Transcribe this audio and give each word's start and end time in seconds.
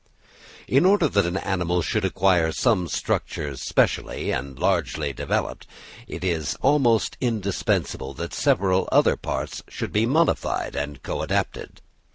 In 0.67 0.83
order 0.83 1.07
that 1.07 1.27
an 1.27 1.37
animal 1.37 1.83
should 1.83 2.03
acquire 2.03 2.51
some 2.51 2.87
structure 2.87 3.55
specially 3.55 4.31
and 4.31 4.57
largely 4.57 5.13
developed, 5.13 5.67
it 6.07 6.23
is 6.23 6.55
almost 6.59 7.17
indispensable 7.21 8.15
that 8.15 8.33
several 8.33 8.89
other 8.91 9.15
parts 9.15 9.61
should 9.67 9.91
be 9.93 10.07
modified 10.07 10.75
and 10.75 11.03
coadapted. 11.03 11.81